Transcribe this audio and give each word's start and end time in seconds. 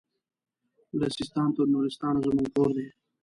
له 0.99 1.07
سیستان 1.17 1.49
تر 1.55 1.65
نورستانه 1.73 2.19
زموږ 2.27 2.47
کور 2.55 2.69
دی 2.77 2.87